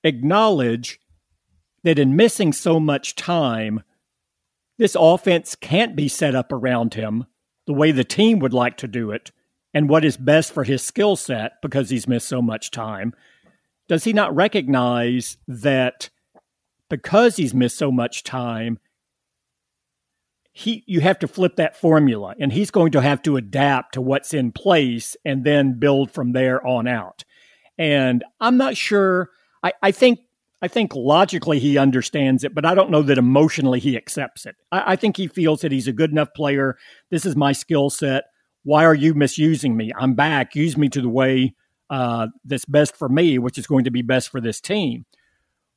[0.04, 1.00] acknowledge
[1.84, 3.82] that in missing so much time,
[4.78, 7.26] this offense can't be set up around him
[7.66, 9.32] the way the team would like to do it
[9.76, 13.14] and what is best for his skill set because he's missed so much time,
[13.90, 16.10] does he not recognize that
[16.90, 18.80] because he's missed so much time,
[20.54, 24.02] he you have to flip that formula and he's going to have to adapt to
[24.02, 27.26] what's in place and then build from there on out.
[27.78, 29.30] And I'm not sure
[29.62, 30.20] I, I think
[30.62, 34.56] I think logically he understands it, but I don't know that emotionally he accepts it.
[34.72, 36.78] I, I think he feels that he's a good enough player.
[37.10, 38.24] This is my skill set
[38.66, 39.92] why are you misusing me?
[39.96, 40.56] I'm back.
[40.56, 41.54] Use me to the way
[41.92, 45.06] uh, that's best for me, which is going to be best for this team.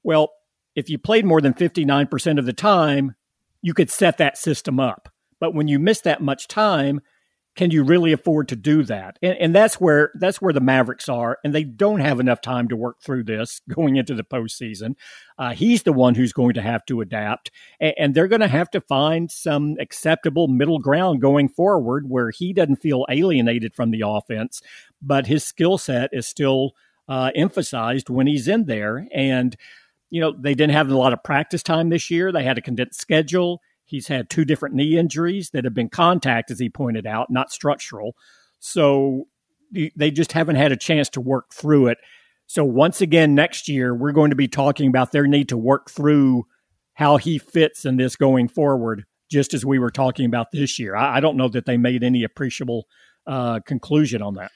[0.03, 0.31] Well,
[0.75, 3.15] if you played more than 59% of the time,
[3.61, 5.11] you could set that system up.
[5.39, 7.03] But when you miss that much time,
[7.59, 9.19] can you really afford to do that?
[9.21, 12.69] And, and, that's where that's where the Mavericks are, and they don't have enough time
[12.69, 14.95] to work through this going into the postseason.
[15.37, 18.47] Uh, he's the one who's going to have to adapt, and, and they're going to
[18.47, 23.91] have to find some acceptable middle ground going forward, where he doesn't feel alienated from
[23.91, 24.63] the offense,
[25.03, 26.77] but his skill set is still
[27.09, 29.09] uh, emphasized when he's in there.
[29.13, 29.57] And
[30.11, 32.63] you know they didn't have a lot of practice time this year; they had a
[32.63, 37.07] condensed schedule He's had two different knee injuries that have been contact, as he pointed
[37.07, 38.15] out, not structural.
[38.59, 39.29] So
[39.97, 41.99] they just haven't had a chance to work through it.
[42.47, 45.91] So once again, next year, we're going to be talking about their need to work
[45.91, 46.45] through
[46.95, 50.95] how he fits in this going forward, just as we were talking about this year.
[50.95, 52.87] I, don't know that they made any appreciable
[53.27, 54.51] uh, conclusion on that.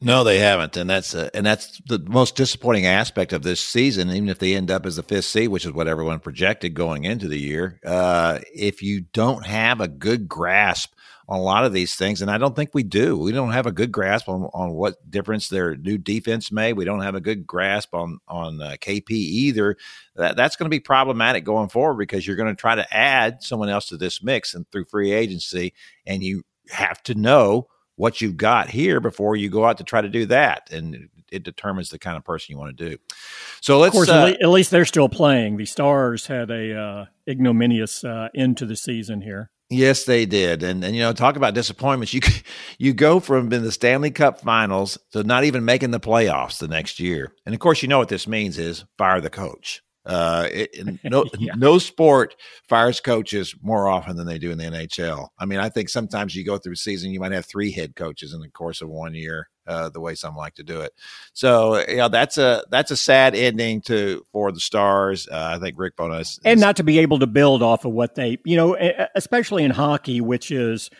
[0.00, 4.10] No, they haven't, and that's uh, and that's the most disappointing aspect of this season.
[4.10, 7.04] Even if they end up as the fifth seed, which is what everyone projected going
[7.04, 10.92] into the year, uh, if you don't have a good grasp
[11.28, 13.16] on a lot of these things, and I don't think we do.
[13.16, 16.74] We don't have a good grasp on, on what difference their new defense made.
[16.74, 19.76] We don't have a good grasp on on uh, KP either.
[20.16, 23.42] That, that's going to be problematic going forward because you're going to try to add
[23.42, 25.74] someone else to this mix and through free agency,
[26.06, 30.00] and you have to know what you've got here before you go out to try
[30.00, 30.70] to do that.
[30.72, 32.98] And it determines the kind of person you want to do.
[33.60, 33.94] So let's.
[33.94, 35.56] Of course, uh, at least they're still playing.
[35.56, 39.50] The Stars had a uh, ignominious uh, end to the season here.
[39.70, 42.12] Yes, they did, and and you know, talk about disappointments.
[42.12, 42.20] You
[42.78, 46.68] you go from in the Stanley Cup Finals to not even making the playoffs the
[46.68, 49.82] next year, and of course, you know what this means is fire the coach.
[50.04, 51.54] Uh, it, no, yeah.
[51.56, 52.34] no sport
[52.68, 55.28] fires coaches more often than they do in the NHL.
[55.38, 57.94] I mean, I think sometimes you go through a season, you might have three head
[57.94, 59.48] coaches in the course of one year.
[59.64, 60.92] Uh, the way some like to do it,
[61.34, 65.28] so you know that's a that's a sad ending to for the Stars.
[65.30, 68.16] Uh, I think Rick Bowness and not to be able to build off of what
[68.16, 68.76] they, you know,
[69.14, 70.90] especially in hockey, which is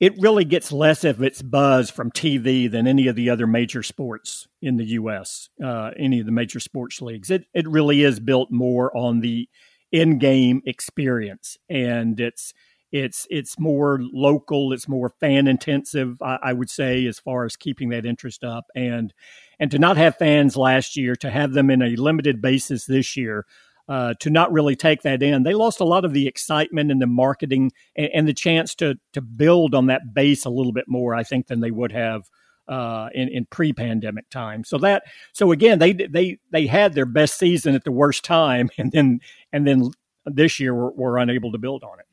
[0.00, 3.82] it really gets less of its buzz from TV than any of the other major
[3.82, 5.50] sports in the U.S.
[5.62, 7.30] Uh, any of the major sports leagues.
[7.30, 9.48] It it really is built more on the
[9.92, 12.54] in-game experience, and it's
[12.90, 14.72] it's it's more local.
[14.72, 16.20] It's more fan intensive.
[16.22, 19.12] I, I would say as far as keeping that interest up, and
[19.58, 23.18] and to not have fans last year, to have them in a limited basis this
[23.18, 23.44] year.
[23.90, 25.42] Uh, to not really take that in.
[25.42, 28.94] They lost a lot of the excitement and the marketing and, and, the chance to
[29.14, 32.30] to build on that base a little bit more, I think, than they would have
[32.68, 34.62] uh, in, in pre-pandemic time.
[34.62, 38.70] So that so again, they they they had their best season at the worst time,
[38.78, 39.20] and then
[39.52, 39.90] and then
[40.24, 42.06] this year were, were unable to build on it.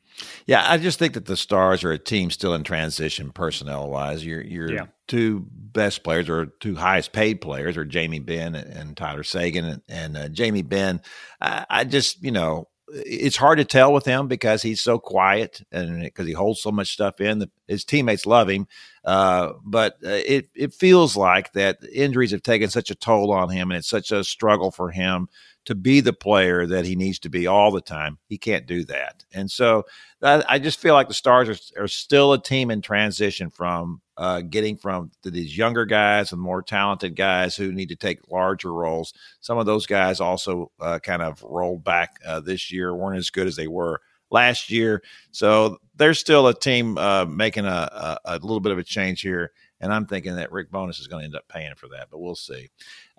[0.46, 4.24] Yeah, I just think that the Stars are a team still in transition personnel wise.
[4.24, 4.86] Your your yeah.
[5.06, 9.64] two best players or two highest paid players are Jamie Benn and, and Tyler Seguin.
[9.64, 11.00] and, and uh, Jamie Benn.
[11.40, 15.62] I, I, just you know it's hard to tell with him because he's so quiet
[15.70, 17.40] and because he holds so much stuff in.
[17.40, 18.66] The, his teammates love him,
[19.04, 23.50] uh, but uh, it it feels like that injuries have taken such a toll on
[23.50, 25.28] him, and it's such a struggle for him
[25.68, 28.16] to be the player that he needs to be all the time.
[28.26, 29.26] He can't do that.
[29.34, 29.84] And so
[30.22, 34.40] I, just feel like the Stars are, are, still a team in transition from uh,
[34.40, 39.12] getting from these younger guys and more talented guys who need to take larger roles.
[39.42, 43.28] Some of those guys also uh, kind of rolled back uh, this year, weren't as
[43.28, 44.00] good as they were
[44.30, 45.02] last year.
[45.32, 49.20] So they're still a team uh, making a, a, a little bit of a change
[49.20, 49.52] here.
[49.80, 52.18] And I'm thinking that Rick Bowness is going to end up paying for that, but
[52.18, 52.68] we'll see.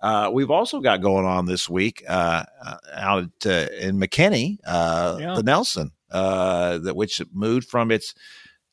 [0.00, 5.16] Uh, we've also got going on this week uh, uh out at, in McKinney, uh,
[5.20, 5.34] yeah.
[5.34, 8.14] the Nelson, uh, that which moved from its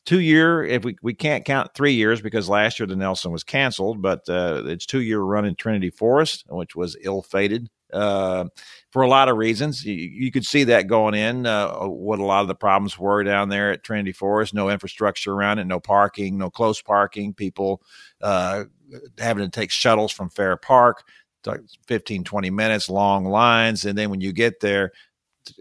[0.06, 0.64] two year.
[0.64, 4.22] If we we can't count three years because last year the Nelson was canceled, but
[4.28, 8.46] it's two year run in Trinity Forest, which was ill fated uh,
[8.92, 9.86] for a lot of reasons.
[9.86, 13.24] You, you could see that going in, uh, what a lot of the problems were
[13.24, 17.82] down there at Trinity Forest no infrastructure around it, no parking, no close parking, people
[18.22, 18.66] uh,
[19.18, 21.04] having to take shuttles from Fair Park,
[21.88, 23.86] 15, 20 minutes, long lines.
[23.86, 24.92] And then when you get there,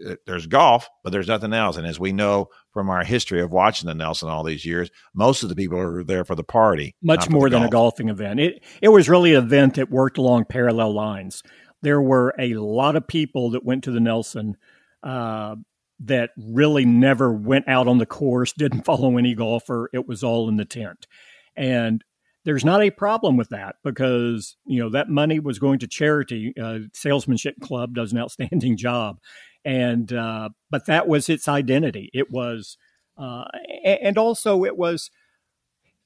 [0.05, 1.77] uh, there's golf, but there's nothing else.
[1.77, 5.43] And as we know from our history of watching the Nelson all these years, most
[5.43, 7.69] of the people are there for the party, much more than golf.
[7.69, 8.39] a golfing event.
[8.39, 11.41] It it was really an event that worked along parallel lines
[11.81, 14.57] there were a lot of people that went to the Nelson
[15.03, 15.55] uh,
[15.99, 19.89] that really never went out on the course, didn't follow any golfer.
[19.93, 21.07] It was all in the tent.
[21.55, 22.03] And
[22.45, 26.53] there's not a problem with that because you know that money was going to charity.
[26.59, 29.17] Uh, Salesmanship Club does an outstanding job,
[29.65, 32.09] and uh, but that was its identity.
[32.13, 32.77] It was,
[33.17, 33.43] uh,
[33.83, 35.11] and also it was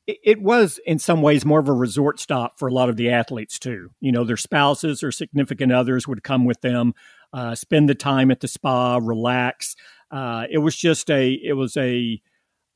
[0.07, 3.09] it was in some ways more of a resort stop for a lot of the
[3.09, 3.91] athletes too.
[3.99, 6.93] You know, their spouses or significant others would come with them,
[7.33, 9.75] uh, spend the time at the spa, relax.
[10.09, 12.21] Uh, it was just a it was a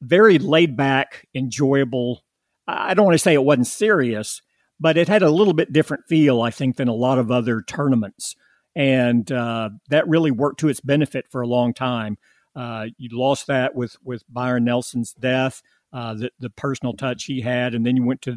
[0.01, 2.23] very laid back, enjoyable.
[2.67, 4.41] I don't want to say it wasn't serious,
[4.79, 7.61] but it had a little bit different feel, I think, than a lot of other
[7.61, 8.35] tournaments,
[8.75, 12.17] and uh, that really worked to its benefit for a long time.
[12.55, 15.61] Uh, you lost that with with Byron Nelson's death
[15.95, 17.73] uh, the, the personal touch he had.
[17.73, 18.35] And then you went to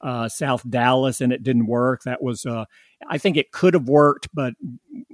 [0.00, 2.02] uh, South Dallas and it didn't work.
[2.04, 2.66] That was, uh,
[3.08, 4.54] I think it could have worked, but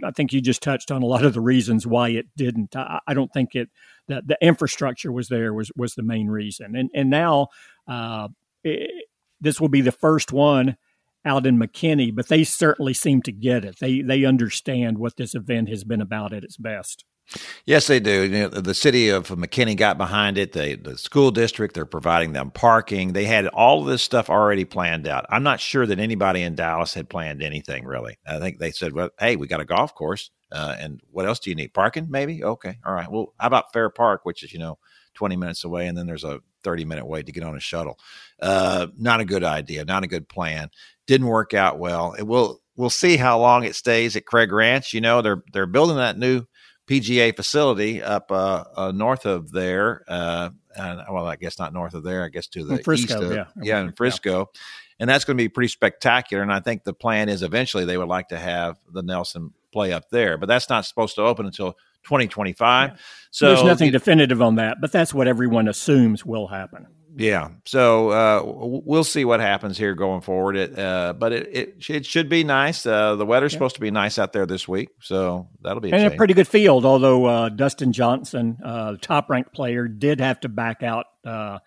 [0.05, 2.77] I think you just touched on a lot of the reasons why it didn't.
[2.77, 3.71] I, I don't think it
[4.09, 6.77] that the infrastructure was there was was the main reason.
[6.77, 7.49] And and now
[7.89, 8.29] uh,
[8.63, 9.07] it,
[9.41, 10.77] this will be the first one
[11.25, 13.79] out in McKinney, but they certainly seem to get it.
[13.81, 17.07] They they understand what this event has been about at its best.
[17.65, 18.23] Yes, they do.
[18.23, 20.53] You know, the city of McKinney got behind it.
[20.53, 23.13] They, the school district, they're providing them parking.
[23.13, 25.27] They had all of this stuff already planned out.
[25.29, 28.19] I'm not sure that anybody in Dallas had planned anything really.
[28.27, 31.41] I think they said, "Well, hey, we got a golf course, uh, and what else
[31.41, 31.75] do you need?
[31.75, 32.45] Parking, maybe?
[32.45, 33.11] Okay, all right.
[33.11, 34.79] Well, how about Fair Park, which is you know
[35.15, 37.99] 20 minutes away, and then there's a 30 minute wait to get on a shuttle.
[38.41, 39.85] Uh, not a good idea.
[39.85, 40.71] Not a good plan.
[41.07, 42.15] Didn't work out well.
[42.17, 42.61] It will.
[42.77, 44.93] We'll see how long it stays at Craig Ranch.
[44.93, 46.45] You know, they're they're building that new
[46.87, 50.05] PGA facility up uh, uh, north of there.
[50.07, 52.25] Uh, and, well, I guess not north of there.
[52.25, 54.61] I guess to the Frisco, east of, yeah, yeah, in Frisco, yeah.
[55.01, 56.43] and that's going to be pretty spectacular.
[56.43, 59.93] And I think the plan is eventually they would like to have the Nelson play
[59.93, 61.73] up there, but that's not supposed to open until
[62.05, 62.91] 2025.
[62.91, 62.97] Yeah.
[63.31, 66.87] So there's nothing definitive on that, but that's what everyone assumes will happen.
[67.19, 67.49] Yeah.
[67.65, 70.55] So uh, we'll see what happens here going forward.
[70.57, 72.85] It, uh, but it, it, it should be nice.
[72.85, 73.57] Uh, the weather's yeah.
[73.57, 76.13] supposed to be nice out there this week, so that'll be a and change.
[76.13, 76.85] a pretty good field.
[76.85, 81.07] Although uh, Dustin Johnson, uh, top ranked player, did have to back out.
[81.25, 81.59] Uh,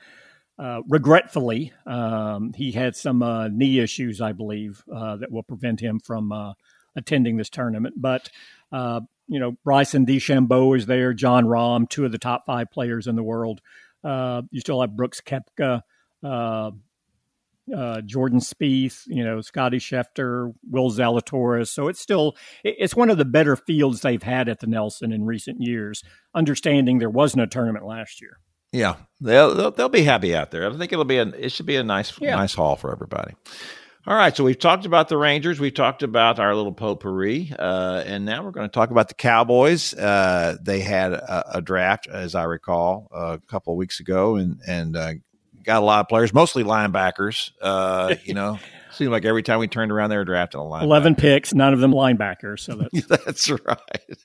[0.87, 3.23] regretfully, um, he had some
[3.57, 6.31] knee issues, I believe, that will prevent him from
[6.95, 7.95] attending this tournament.
[7.97, 8.29] But
[8.71, 13.15] you know, Bryson DeChambeau is there, Jon Rahm, two of the top five players in
[13.15, 13.61] the world.
[14.03, 15.81] Uh, you still have Brooks Koepka,
[16.23, 16.71] uh,
[17.75, 21.67] uh, Jordan Spieth, you know, Scotty Scheffler, Will Zalatoris.
[21.67, 25.25] So it's still it's one of the better fields they've had at the Nelson in
[25.25, 26.03] recent years.
[26.33, 28.39] Understanding there wasn't a tournament last year.
[28.71, 30.69] Yeah, they'll they'll, they'll be happy out there.
[30.69, 32.35] I think it'll be a it should be a nice yeah.
[32.35, 33.33] nice haul for everybody.
[34.09, 38.01] All right, so we've talked about the Rangers, we've talked about our little potpourri, uh,
[38.07, 39.93] and now we're going to talk about the Cowboys.
[39.93, 44.59] Uh, they had a, a, draft, as I recall, a couple of weeks ago, and
[44.67, 45.13] and uh,
[45.61, 47.51] got a lot of players, mostly linebackers.
[47.61, 48.57] Uh, you know,
[48.99, 50.83] seemed like every time we turned around, they were drafting a line.
[50.83, 52.59] Eleven picks, none of them linebackers.
[52.59, 54.17] So that's that's right.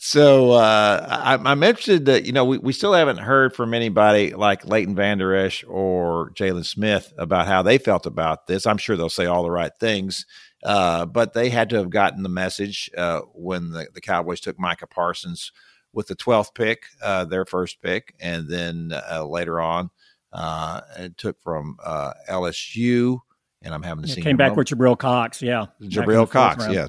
[0.00, 4.34] So uh, I, am interested that you know we, we still haven't heard from anybody
[4.34, 8.66] like Leighton Vander Esch or Jaylon Smith about how they felt about this.
[8.66, 10.26] I'm sure they'll say all the right things.
[10.64, 14.58] Uh, but they had to have gotten the message uh, when the, the Cowboys took
[14.58, 15.52] Micah Parsons
[15.92, 19.90] with the 12th pick, uh, their first pick, and then uh, later on
[20.34, 23.20] uh, it took from uh, LSU
[23.64, 26.88] and I'm having to see came back with Jabril Cox, yeah, Jabril Cox, yeah,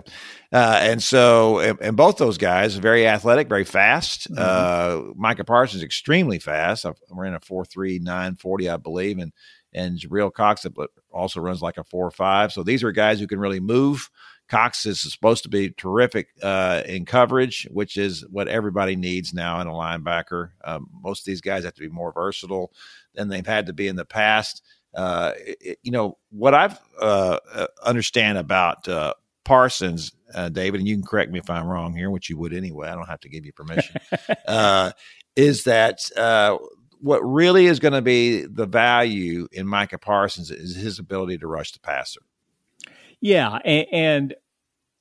[0.52, 4.30] uh, and so and, and, both those guys very athletic, very fast.
[4.30, 5.10] Mm-hmm.
[5.10, 6.86] Uh, Micah Parsons extremely fast.
[6.86, 9.32] I ran a four three nine forty, I believe, and
[9.74, 10.66] and Jabril Cox
[11.12, 12.52] also runs like a four five.
[12.52, 14.10] So these are guys who can really move.
[14.48, 19.60] Cox is supposed to be terrific uh, in coverage, which is what everybody needs now
[19.60, 20.52] in a linebacker.
[20.64, 22.72] Um, most of these guys have to be more versatile
[23.16, 24.62] than they've had to be in the past
[24.96, 30.88] uh, it, you know what I've uh, uh, understand about uh, Parsons, uh, David, and
[30.88, 32.88] you can correct me if I'm wrong here, which you would anyway.
[32.88, 33.96] I don't have to give you permission.
[34.48, 34.92] Uh,
[35.36, 36.00] is that
[37.02, 41.48] what really is going to be the value in Micah Parsons is his ability to
[41.48, 42.22] rush the passer.
[43.22, 44.36] Yeah, and, and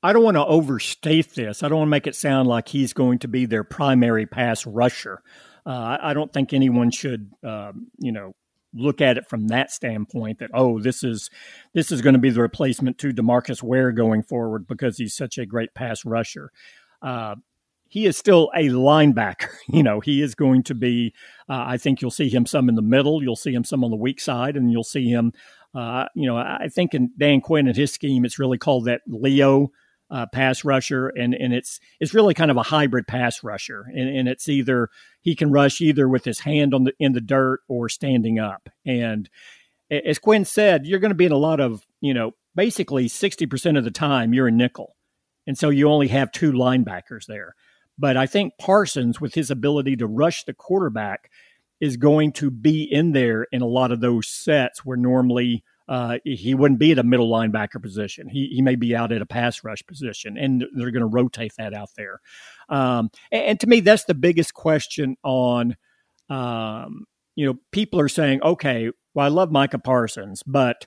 [0.03, 1.63] I don't want to overstate this.
[1.63, 4.67] I don't want to make it sound like he's going to be their primary pass
[4.67, 5.23] rusher.
[5.65, 8.35] Uh, I don't think anyone should, um, you know,
[8.75, 11.31] look at it from that standpoint that oh this is
[11.73, 15.39] this is going to be the replacement to Demarcus Ware going forward because he's such
[15.39, 16.51] a great pass rusher.
[17.01, 17.37] Uh,
[17.89, 19.49] he is still a linebacker.
[19.69, 21.15] You know, he is going to be.
[21.49, 23.23] Uh, I think you'll see him some in the middle.
[23.23, 25.33] You'll see him some on the weak side, and you'll see him.
[25.75, 29.01] Uh, you know, I think in Dan Quinn and his scheme, it's really called that
[29.07, 29.73] Leo
[30.15, 34.09] uh, pass rusher, and and it's it's really kind of a hybrid pass rusher, and,
[34.09, 34.89] and it's either
[35.21, 38.69] he can rush either with his hand on the in the dirt or standing up.
[38.87, 39.29] And
[39.91, 43.45] as Quinn said, you're going to be in a lot of you know basically sixty
[43.45, 44.95] percent of the time you're a nickel,
[45.49, 47.57] and so you only have two linebackers there.
[47.99, 51.29] But I think Parsons, with his ability to rush the quarterback,
[51.81, 56.19] is going to be in there in a lot of those sets where normally uh,
[56.25, 58.29] he wouldn't be at a middle linebacker position.
[58.29, 61.53] He, he may be out at a pass rush position, and they're going to rotate
[61.59, 62.21] that out there.
[62.69, 65.77] Um, and, and, to me, that's the biggest question on,
[66.31, 67.05] um,
[67.37, 70.87] you know, people are saying, okay, well, I love Micah Parsons, but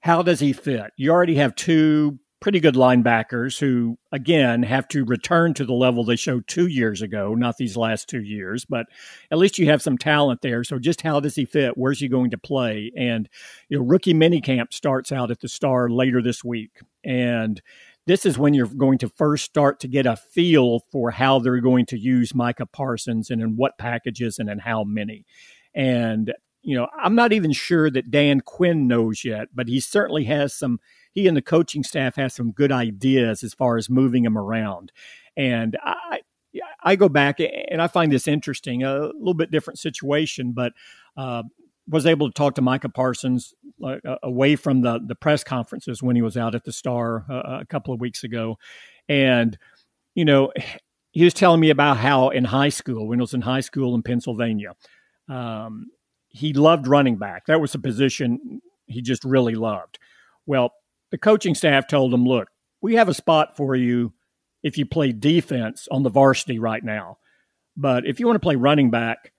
[0.00, 0.92] how does he fit?
[0.96, 6.04] You already have two pretty good linebackers who, again, have to return to the level
[6.04, 8.86] they showed two years ago, not these last two years, but
[9.30, 10.62] at least you have some talent there.
[10.62, 11.78] So just how does he fit?
[11.78, 12.92] Where's he going to play?
[12.96, 13.28] And,
[13.68, 16.78] you know, rookie minicamp starts out at the star later this week.
[17.02, 17.62] And
[18.06, 21.60] this is when you're going to first start to get a feel for how they're
[21.60, 25.24] going to use Micah Parsons and in what packages and in how many.
[25.74, 30.24] And, you know, I'm not even sure that Dan Quinn knows yet, but he certainly
[30.24, 30.80] has some–
[31.16, 34.92] he and the coaching staff has some good ideas as far as moving him around.
[35.34, 36.20] And I,
[36.84, 40.74] I go back and I find this interesting, a little bit different situation, but
[41.16, 41.42] uh,
[41.88, 46.16] was able to talk to Micah Parsons uh, away from the the press conferences when
[46.16, 48.58] he was out at the Star uh, a couple of weeks ago,
[49.08, 49.56] and
[50.14, 50.52] you know
[51.12, 53.94] he was telling me about how in high school, when he was in high school
[53.94, 54.74] in Pennsylvania,
[55.28, 55.86] um,
[56.28, 57.46] he loved running back.
[57.46, 59.98] That was a position he just really loved.
[60.44, 60.72] Well,
[61.10, 62.48] the coaching staff told him, look,
[62.80, 64.12] we have a spot for you
[64.62, 67.18] if you play defense on the varsity right now.
[67.76, 69.32] But if you want to play running back,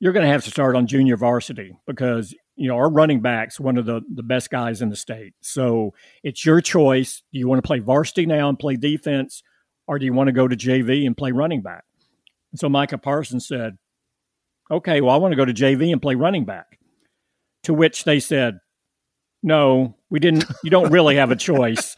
[0.00, 3.58] you're going to have to start on junior varsity because you know our running back's
[3.58, 5.34] one of the the best guys in the state.
[5.40, 7.22] So it's your choice.
[7.32, 9.42] Do you want to play varsity now and play defense,
[9.86, 11.84] or do you want to go to JV and play running back?
[12.52, 13.78] And so Micah Parsons said,
[14.70, 16.78] "Okay, well I want to go to JV and play running back."
[17.64, 18.58] To which they said,
[19.46, 20.44] no, we didn't.
[20.64, 21.94] You don't really have a choice.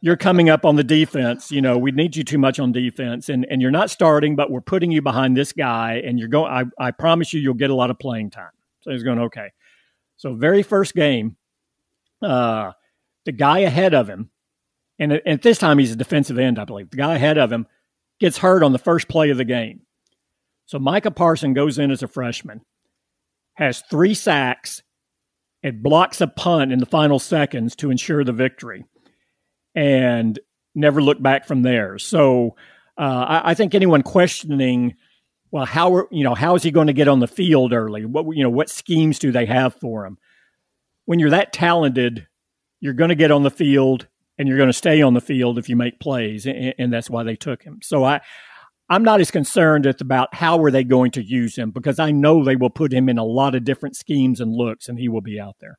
[0.00, 1.52] You're coming up on the defense.
[1.52, 4.50] You know, we need you too much on defense, and and you're not starting, but
[4.50, 6.52] we're putting you behind this guy, and you're going.
[6.52, 8.50] I I promise you, you'll get a lot of playing time.
[8.80, 9.52] So he's going okay.
[10.16, 11.36] So very first game,
[12.22, 12.72] uh,
[13.24, 14.30] the guy ahead of him,
[14.98, 16.90] and at this time he's a defensive end, I believe.
[16.90, 17.68] The guy ahead of him
[18.18, 19.82] gets hurt on the first play of the game.
[20.66, 22.62] So Micah Parson goes in as a freshman,
[23.54, 24.82] has three sacks
[25.62, 28.84] it blocks a punt in the final seconds to ensure the victory
[29.74, 30.38] and
[30.74, 31.98] never look back from there.
[31.98, 32.56] So
[32.96, 34.96] uh, I, I, think anyone questioning,
[35.50, 38.04] well, how are, you know how is he going to get on the field early?
[38.04, 40.18] What you know what schemes do they have for him?
[41.04, 42.26] When you're that talented,
[42.80, 44.06] you're going to get on the field
[44.36, 47.10] and you're going to stay on the field if you make plays, and, and that's
[47.10, 47.80] why they took him.
[47.82, 48.20] So I,
[48.90, 52.42] I'm not as concerned about how are they going to use him because I know
[52.42, 55.20] they will put him in a lot of different schemes and looks, and he will
[55.20, 55.78] be out there.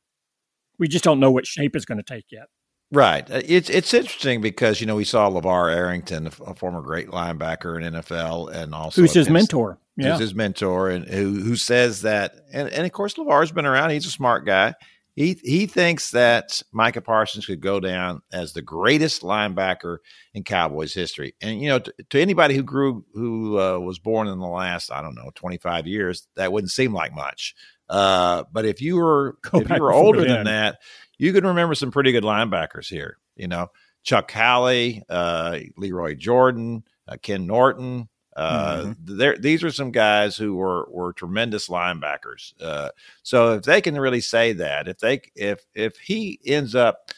[0.78, 2.46] We just don't know what shape it's going to take yet.
[2.92, 3.28] Right.
[3.30, 7.80] Uh, it's it's interesting because you know we saw LaVar Arrington, a former great linebacker
[7.80, 9.78] in NFL, and also who's his mentor.
[9.96, 10.12] Yeah.
[10.12, 13.90] Who's his mentor, and who who says that, and, and of course LaVar's been around.
[13.90, 14.74] He's a smart guy.
[15.20, 19.98] He he thinks that Micah Parsons could go down as the greatest linebacker
[20.32, 21.34] in Cowboys history.
[21.42, 24.90] And you know, to, to anybody who grew who uh, was born in the last
[24.90, 27.54] I don't know twenty five years, that wouldn't seem like much.
[27.86, 30.78] Uh, but if you were go if you were older than that,
[31.18, 33.18] you can remember some pretty good linebackers here.
[33.36, 33.66] You know,
[34.02, 38.08] Chuck Howley, uh, Lee Roy Jordan, uh, Ken Norton,
[38.40, 39.42] uh, mm-hmm.
[39.42, 42.54] these are some guys who were were tremendous linebackers.
[42.58, 42.88] Uh,
[43.22, 47.10] so if they can really say that, if they if if he ends up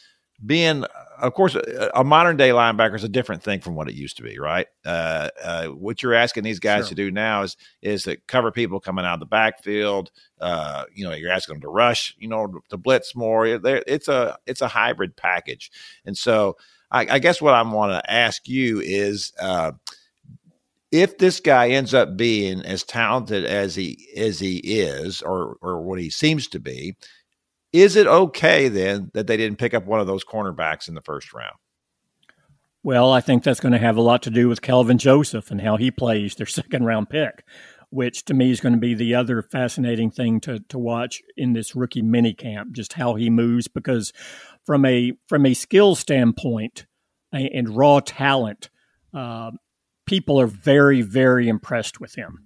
[0.45, 0.83] being,
[1.21, 4.17] of course, a, a modern day linebacker is a different thing from what it used
[4.17, 4.67] to be, right?
[4.85, 6.89] Uh, uh what you're asking these guys sure.
[6.89, 10.11] to do now is is to cover people coming out of the backfield.
[10.41, 13.45] Uh, you know, you're asking them to rush, you know, to blitz more.
[13.45, 15.71] It's a it's a hybrid package,
[16.05, 16.57] and so
[16.91, 19.71] I, I guess what I want to ask you is uh,
[20.93, 25.81] if this guy ends up being as talented as he as he is or or
[25.81, 26.95] what he seems to be
[27.73, 31.01] is it okay then that they didn't pick up one of those cornerbacks in the
[31.01, 31.55] first round?
[32.83, 35.59] Well i think that's going to have a lot to do with kelvin joseph and
[35.59, 37.43] how he plays their second round pick
[37.89, 41.53] which to me is going to be the other fascinating thing to to watch in
[41.53, 44.13] this rookie mini camp just how he moves because
[44.63, 46.85] from a from a skill standpoint
[47.31, 48.69] and raw talent
[49.13, 49.51] uh,
[50.05, 52.43] people are very, very impressed with him.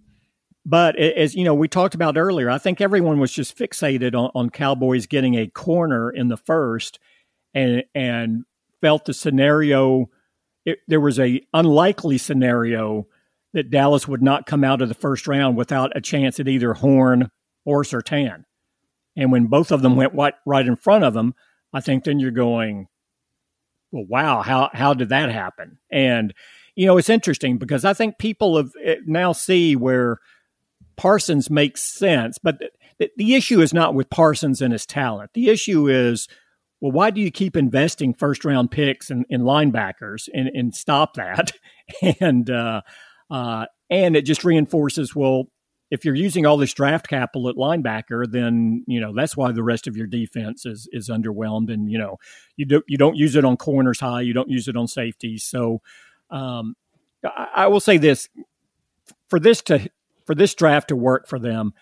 [0.66, 4.32] But as you know, we talked about earlier, I think everyone was just fixated on,
[4.36, 7.00] on Cowboys getting a corner in the first,
[7.54, 8.44] and and
[8.82, 10.10] felt the scenario.
[10.66, 13.08] It, there was a unlikely scenario
[13.54, 16.74] that Dallas would not come out of the first round without a chance at either
[16.74, 17.32] Horn
[17.66, 18.44] or Surtain.
[19.16, 21.34] And when both of them went right, right in front of them,
[21.74, 22.88] I think then you're going,
[23.92, 25.80] well, wow, how how did that happen?
[25.90, 26.34] And
[26.78, 30.20] you know, it's interesting because I think people have eh, now see where
[30.96, 32.60] Parsons makes sense, but
[33.00, 35.32] the, the issue is not with Parsons and his talent.
[35.34, 36.28] The issue is,
[36.80, 41.16] well, why do you keep investing first round picks in, in linebackers and, and stop
[41.16, 41.52] that?
[42.22, 42.82] and uh,
[43.32, 45.46] uh, and it just reinforces, well,
[45.90, 49.64] if you're using all this draft capital at linebacker, then you know that's why the
[49.64, 52.18] rest of your defense is is underwhelmed, and you know
[52.56, 55.44] you don't you don't use it on corners high, you don't use it on safeties,
[55.44, 55.82] so
[56.30, 56.76] um,
[57.24, 58.30] I, I will say this:
[59.30, 59.90] for this to
[60.26, 61.74] for this draft to work for them,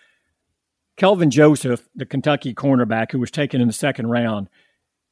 [0.96, 4.48] Kelvin Joseph, the Kentucky cornerback who was taken in the second round,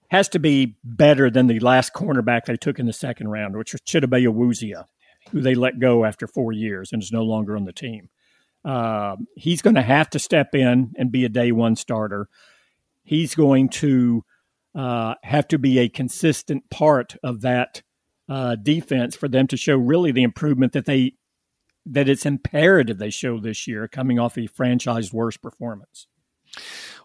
[0.09, 3.73] has to be better than the last cornerback they took in the second round, which
[3.73, 4.85] was Chidobe Awuzie,
[5.31, 8.09] who they let go after four years and is no longer on the team.
[8.65, 12.29] Uh, he's going to have to step in and be a day one starter.
[13.03, 14.25] He's going to
[14.75, 17.83] uh, have to be a consistent part of that
[18.29, 21.15] uh, defense for them to show really the improvement that they
[21.87, 26.07] that it's imperative they show this year, coming off a franchise worst performance.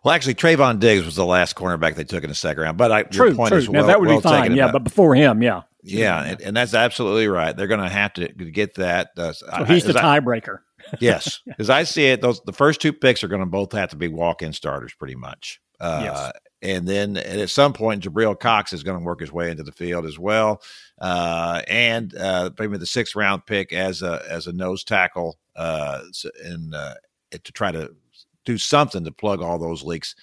[0.03, 2.77] Well, actually, Trevon Diggs was the last cornerback they took in the second round.
[2.77, 3.57] But I, true, your point true.
[3.57, 4.55] is well, now, that would well be fine.
[4.55, 7.55] Yeah, about, but before him, yeah, yeah, and, and, that's absolutely right.
[7.55, 9.09] They're going to have to get that.
[9.17, 10.59] Uh, so he's the tiebreaker.
[10.99, 13.89] yes, as I see it, those the first two picks are going to both have
[13.89, 15.59] to be walk-in starters, pretty much.
[15.79, 16.31] Uh, yes.
[16.61, 19.71] And then at some point, Jabril Cox is going to work his way into the
[19.71, 20.61] field as well,
[20.99, 26.01] uh, and uh, maybe the sixth round pick as a as a nose tackle, uh,
[26.43, 26.95] and uh,
[27.31, 27.95] to try to
[28.43, 30.15] do something to plug all those leaks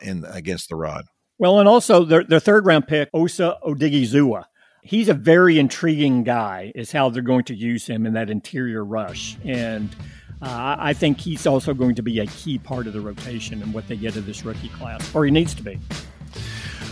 [0.00, 1.04] in against the run.
[1.38, 4.44] Well, and also their, their third round pick, Osa Odighizuwa.
[4.84, 8.84] He's a very intriguing guy, is how they're going to use him in that interior
[8.84, 9.36] rush.
[9.44, 9.94] And
[10.42, 13.72] uh, I think he's also going to be a key part of the rotation and
[13.72, 15.78] what they get of this rookie class, or he needs to be.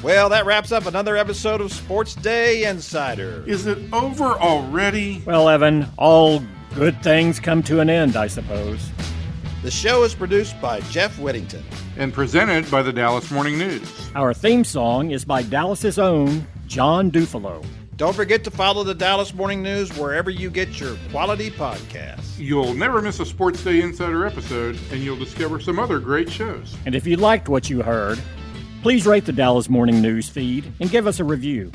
[0.02, 3.44] Well, that wraps up another episode of Sports Day Insider.
[3.46, 5.22] Is it over already?
[5.26, 6.42] Well, Evan, all
[6.74, 8.88] good things come to an end, I suppose.
[9.62, 11.62] The show is produced by Jeff Whittington
[11.98, 14.10] and presented by the Dallas Morning News.
[14.14, 17.62] Our theme song is by Dallas's own John Dufilho.
[18.00, 22.38] Don't forget to follow the Dallas Morning News wherever you get your quality podcasts.
[22.38, 26.74] You'll never miss a Sports Day Insider episode, and you'll discover some other great shows.
[26.86, 28.18] And if you liked what you heard,
[28.80, 31.70] please rate the Dallas Morning News feed and give us a review.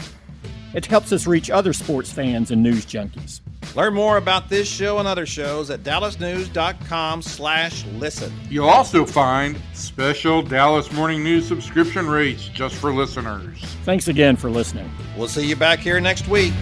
[0.74, 3.42] It helps us reach other sports fans and news junkies.
[3.76, 8.32] Learn more about this show and other shows at dallasnews.com slash listen.
[8.50, 13.62] You'll also find special Dallas Morning News subscription rates just for listeners.
[13.84, 14.90] Thanks again for listening.
[15.18, 16.54] We'll see you back here next week.